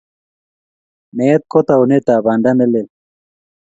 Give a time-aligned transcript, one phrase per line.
[1.15, 2.87] Meet ko taunetab banda ne lel.